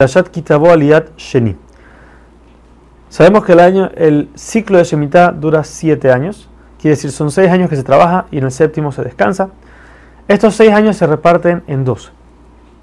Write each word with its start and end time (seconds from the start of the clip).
Aliyat 0.00 1.16
Sheni. 1.16 1.56
Sabemos 3.08 3.44
que 3.44 3.50
el 3.50 3.58
año, 3.58 3.90
el 3.96 4.28
ciclo 4.36 4.78
de 4.78 4.84
Shemitah 4.84 5.32
dura 5.32 5.64
siete 5.64 6.12
años, 6.12 6.48
quiere 6.80 6.94
decir 6.94 7.10
son 7.10 7.32
seis 7.32 7.50
años 7.50 7.68
que 7.68 7.74
se 7.74 7.82
trabaja 7.82 8.26
y 8.30 8.38
en 8.38 8.44
el 8.44 8.52
séptimo 8.52 8.92
se 8.92 9.02
descansa. 9.02 9.48
Estos 10.28 10.54
seis 10.54 10.72
años 10.72 10.96
se 10.96 11.04
reparten 11.04 11.64
en 11.66 11.84
dos, 11.84 12.12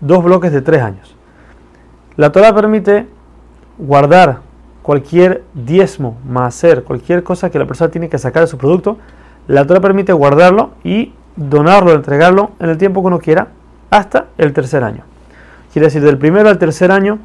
dos 0.00 0.24
bloques 0.24 0.52
de 0.52 0.62
tres 0.62 0.80
años. 0.80 1.14
La 2.16 2.32
Torah 2.32 2.54
permite 2.54 3.06
guardar 3.76 4.38
cualquier 4.80 5.44
diezmo, 5.52 6.16
hacer 6.36 6.82
cualquier 6.82 7.22
cosa 7.22 7.50
que 7.50 7.58
la 7.58 7.66
persona 7.66 7.90
tiene 7.90 8.08
que 8.08 8.16
sacar 8.16 8.44
de 8.44 8.46
su 8.46 8.56
producto. 8.56 8.96
La 9.48 9.66
Torah 9.66 9.82
permite 9.82 10.14
guardarlo 10.14 10.70
y 10.82 11.12
donarlo, 11.36 11.92
entregarlo 11.92 12.52
en 12.58 12.70
el 12.70 12.78
tiempo 12.78 13.02
que 13.02 13.08
uno 13.08 13.18
quiera 13.18 13.48
hasta 13.90 14.28
el 14.38 14.54
tercer 14.54 14.82
año. 14.82 15.11
Quiere 15.72 15.86
decir, 15.86 16.02
del 16.02 16.18
primero 16.18 16.48
al 16.48 16.58
tercer 16.58 16.92
año, 16.92 17.18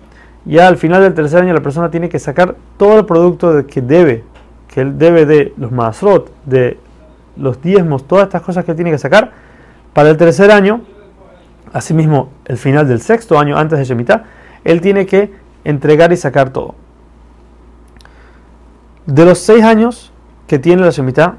ya 0.45 0.67
al 0.67 0.77
final 0.77 1.01
del 1.01 1.13
tercer 1.13 1.41
año 1.41 1.53
la 1.53 1.61
persona 1.61 1.91
tiene 1.91 2.07
que 2.07 2.19
sacar 2.19 2.55
todo 2.77 2.99
el 2.99 3.05
producto 3.05 3.65
que 3.67 3.81
debe, 3.81 4.23
que 4.67 4.81
él 4.81 4.97
debe 4.97 5.25
de 5.25 5.53
los 5.57 5.71
masrot, 5.71 6.31
de 6.45 6.79
los 7.35 7.61
diezmos, 7.61 8.07
todas 8.07 8.25
estas 8.25 8.41
cosas 8.41 8.63
que 8.63 8.71
él 8.71 8.77
tiene 8.77 8.91
que 8.91 8.97
sacar. 8.97 9.31
Para 9.93 10.09
el 10.09 10.17
tercer 10.17 10.51
año, 10.51 10.81
asimismo 11.73 12.29
el 12.45 12.57
final 12.57 12.87
del 12.87 13.01
sexto 13.01 13.37
año 13.37 13.57
antes 13.57 13.79
de 13.79 13.85
Shemitah, 13.85 14.23
él 14.63 14.79
tiene 14.79 15.05
que 15.05 15.33
entregar 15.65 16.13
y 16.13 16.17
sacar 16.17 16.51
todo. 16.51 16.75
De 19.05 19.25
los 19.25 19.39
seis 19.39 19.63
años 19.63 20.13
que 20.47 20.59
tiene 20.59 20.83
la 20.83 20.91
Shemitah, 20.91 21.35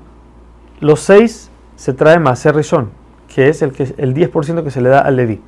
los 0.81 1.01
seis 1.01 1.51
se 1.77 1.95
trae 1.95 2.19
Maser 2.19 2.55
Rishon, 2.55 2.91
que 3.35 3.49
es 3.49 3.63
el, 3.63 3.73
que, 3.73 3.95
el 3.97 4.15
10% 4.15 4.63
que 4.63 4.71
se 4.71 4.83
le 4.83 4.91
da 4.91 5.01
al 5.01 5.17
Levi. 5.17 5.41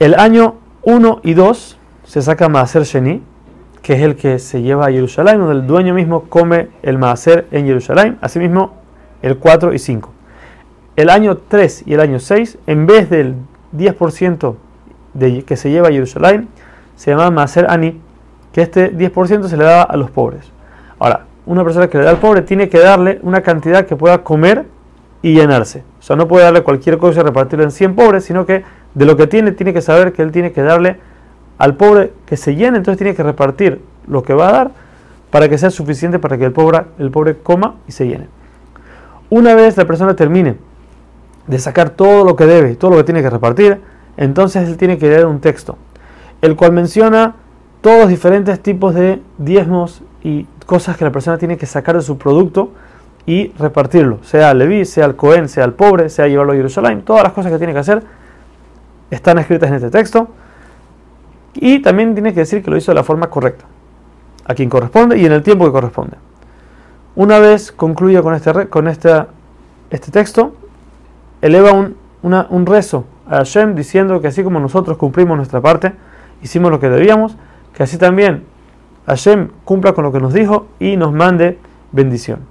El 0.00 0.14
año 0.14 0.54
1 0.84 1.20
y 1.24 1.34
2 1.34 1.78
se 2.04 2.22
saca 2.22 2.48
Maaser 2.48 2.84
Sheni, 2.84 3.22
que 3.82 3.92
es 3.92 4.00
el 4.00 4.16
que 4.16 4.38
se 4.38 4.62
lleva 4.62 4.86
a 4.86 4.90
Jerusalén, 4.90 5.36
donde 5.36 5.52
el 5.52 5.66
dueño 5.66 5.92
mismo 5.92 6.22
come 6.22 6.70
el 6.82 6.96
Maaser 6.96 7.46
en 7.50 7.66
Jerusalén. 7.66 8.16
Asimismo, 8.22 8.78
el 9.20 9.36
4 9.36 9.74
y 9.74 9.78
5. 9.78 10.10
El 10.96 11.10
año 11.10 11.36
3 11.36 11.82
y 11.84 11.92
el 11.92 12.00
año 12.00 12.18
6, 12.18 12.60
en 12.66 12.86
vez 12.86 13.10
del 13.10 13.34
10% 13.76 14.54
de, 15.12 15.42
que 15.42 15.58
se 15.58 15.70
lleva 15.70 15.88
a 15.88 15.92
Jerusalén, 15.92 16.48
se 16.96 17.10
llama 17.10 17.30
Maaser 17.30 17.66
Ani, 17.68 18.00
que 18.54 18.62
este 18.62 18.96
10% 18.96 19.48
se 19.48 19.56
le 19.58 19.64
da 19.64 19.82
a 19.82 19.98
los 19.98 20.10
pobres. 20.10 20.50
Ahora, 20.98 21.26
una 21.44 21.62
persona 21.62 21.88
que 21.88 21.98
le 21.98 22.04
da 22.04 22.10
al 22.10 22.20
pobre 22.20 22.40
tiene 22.40 22.70
que 22.70 22.78
darle 22.78 23.18
una 23.22 23.42
cantidad 23.42 23.84
que 23.84 23.96
pueda 23.96 24.24
comer 24.24 24.64
y 25.20 25.34
llenarse. 25.34 25.84
O 25.98 26.02
sea, 26.02 26.16
no 26.16 26.26
puede 26.26 26.44
darle 26.44 26.62
cualquier 26.62 26.96
cosa 26.96 27.20
y 27.20 27.22
repartirlo 27.22 27.66
en 27.66 27.70
100 27.70 27.94
pobres, 27.94 28.24
sino 28.24 28.46
que 28.46 28.64
de 28.94 29.04
lo 29.04 29.16
que 29.16 29.26
tiene, 29.26 29.52
tiene 29.52 29.72
que 29.72 29.80
saber 29.80 30.12
que 30.12 30.22
él 30.22 30.32
tiene 30.32 30.52
que 30.52 30.62
darle 30.62 30.98
al 31.58 31.76
pobre 31.76 32.12
que 32.26 32.36
se 32.36 32.54
llene, 32.54 32.78
entonces 32.78 32.98
tiene 32.98 33.14
que 33.14 33.22
repartir 33.22 33.80
lo 34.06 34.22
que 34.22 34.34
va 34.34 34.48
a 34.48 34.52
dar 34.52 34.70
para 35.30 35.48
que 35.48 35.58
sea 35.58 35.70
suficiente 35.70 36.18
para 36.18 36.36
que 36.38 36.44
el 36.44 36.52
pobre, 36.52 36.82
el 36.98 37.10
pobre 37.10 37.36
coma 37.36 37.76
y 37.86 37.92
se 37.92 38.06
llene. 38.06 38.28
Una 39.28 39.54
vez 39.54 39.76
la 39.76 39.84
persona 39.84 40.16
termine 40.16 40.56
de 41.46 41.58
sacar 41.58 41.90
todo 41.90 42.24
lo 42.24 42.34
que 42.36 42.46
debe, 42.46 42.74
todo 42.76 42.92
lo 42.92 42.96
que 42.96 43.04
tiene 43.04 43.22
que 43.22 43.30
repartir, 43.30 43.80
entonces 44.16 44.68
él 44.68 44.76
tiene 44.76 44.98
que 44.98 45.08
leer 45.08 45.26
un 45.26 45.40
texto, 45.40 45.78
el 46.42 46.56
cual 46.56 46.72
menciona 46.72 47.36
todos 47.80 48.00
los 48.00 48.08
diferentes 48.08 48.60
tipos 48.60 48.94
de 48.94 49.22
diezmos 49.38 50.02
y 50.22 50.46
cosas 50.66 50.96
que 50.96 51.04
la 51.04 51.12
persona 51.12 51.38
tiene 51.38 51.56
que 51.56 51.66
sacar 51.66 51.96
de 51.96 52.02
su 52.02 52.18
producto 52.18 52.72
y 53.26 53.48
repartirlo, 53.58 54.18
sea 54.22 54.50
al 54.50 54.58
Leví, 54.58 54.84
sea 54.84 55.04
al 55.04 55.16
Cohen, 55.16 55.48
sea 55.48 55.64
al 55.64 55.74
pobre, 55.74 56.08
sea 56.08 56.26
llevarlo 56.26 56.52
a 56.52 56.56
Jerusalén, 56.56 57.02
todas 57.02 57.22
las 57.22 57.32
cosas 57.32 57.52
que 57.52 57.58
tiene 57.58 57.72
que 57.72 57.78
hacer 57.78 58.02
están 59.10 59.38
escritas 59.38 59.68
en 59.68 59.76
este 59.76 59.90
texto. 59.90 60.28
Y 61.54 61.80
también 61.80 62.14
tiene 62.14 62.32
que 62.32 62.40
decir 62.40 62.62
que 62.62 62.70
lo 62.70 62.76
hizo 62.76 62.92
de 62.92 62.96
la 62.96 63.04
forma 63.04 63.28
correcta, 63.28 63.64
a 64.44 64.54
quien 64.54 64.70
corresponde 64.70 65.18
y 65.18 65.26
en 65.26 65.32
el 65.32 65.42
tiempo 65.42 65.64
que 65.64 65.72
corresponde. 65.72 66.16
Una 67.16 67.38
vez 67.38 67.72
concluya 67.72 68.22
con 68.22 68.34
este, 68.34 68.68
con 68.68 68.86
este, 68.86 69.24
este 69.90 70.10
texto, 70.12 70.54
eleva 71.42 71.72
un, 71.72 71.96
un 72.22 72.66
rezo 72.66 73.04
a 73.28 73.38
Hashem 73.38 73.74
diciendo 73.74 74.20
que 74.20 74.28
así 74.28 74.44
como 74.44 74.60
nosotros 74.60 74.96
cumplimos 74.96 75.36
nuestra 75.36 75.60
parte, 75.60 75.92
hicimos 76.42 76.70
lo 76.70 76.78
que 76.78 76.88
debíamos, 76.88 77.36
que 77.74 77.82
así 77.82 77.98
también 77.98 78.44
Hashem 79.06 79.48
cumpla 79.64 79.92
con 79.92 80.04
lo 80.04 80.12
que 80.12 80.20
nos 80.20 80.32
dijo 80.32 80.68
y 80.78 80.96
nos 80.96 81.12
mande 81.12 81.58
bendición. 81.92 82.49